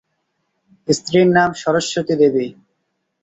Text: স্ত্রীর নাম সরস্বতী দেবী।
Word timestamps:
স্ত্রীর 0.87 1.27
নাম 1.37 1.49
সরস্বতী 1.63 2.15
দেবী। 2.21 2.47